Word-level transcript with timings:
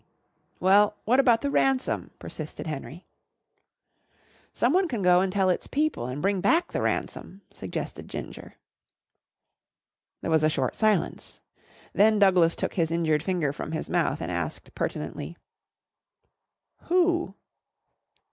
"Well, 0.59 0.97
what 1.05 1.19
about 1.19 1.41
the 1.41 1.51
ransom?" 1.51 2.09
persisted 2.17 2.65
Henry. 2.65 3.05
"Someone 4.51 4.87
can 4.87 5.03
go 5.03 5.21
and 5.21 5.31
tell 5.31 5.51
its 5.51 5.67
people 5.67 6.07
and 6.07 6.23
bring 6.23 6.41
back 6.41 6.71
the 6.71 6.81
ransom," 6.81 7.43
suggested 7.53 8.07
Ginger. 8.09 8.55
There 10.21 10.31
was 10.31 10.41
a 10.41 10.49
short 10.49 10.73
silence. 10.75 11.41
Then 11.93 12.17
Douglas 12.17 12.55
took 12.55 12.73
his 12.73 12.89
injured 12.89 13.21
finger 13.21 13.53
from 13.53 13.73
his 13.73 13.91
mouth 13.91 14.21
and 14.23 14.31
asked 14.31 14.73
pertinently: 14.73 15.37
"Who?" 16.85 17.35